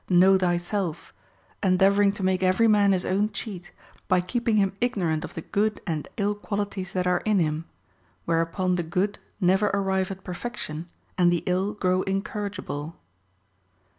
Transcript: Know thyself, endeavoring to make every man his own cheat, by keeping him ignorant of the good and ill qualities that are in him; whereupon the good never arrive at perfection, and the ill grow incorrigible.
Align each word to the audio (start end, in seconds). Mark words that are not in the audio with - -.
Know 0.09 0.35
thyself, 0.35 1.13
endeavoring 1.61 2.11
to 2.13 2.23
make 2.23 2.41
every 2.41 2.67
man 2.67 2.91
his 2.91 3.05
own 3.05 3.29
cheat, 3.29 3.71
by 4.07 4.19
keeping 4.19 4.55
him 4.57 4.75
ignorant 4.81 5.23
of 5.23 5.35
the 5.35 5.43
good 5.43 5.79
and 5.85 6.07
ill 6.17 6.33
qualities 6.33 6.93
that 6.93 7.05
are 7.05 7.19
in 7.19 7.37
him; 7.37 7.65
whereupon 8.25 8.77
the 8.77 8.81
good 8.81 9.19
never 9.39 9.67
arrive 9.67 10.09
at 10.09 10.23
perfection, 10.23 10.89
and 11.19 11.31
the 11.31 11.43
ill 11.45 11.73
grow 11.75 12.01
incorrigible. 12.01 12.95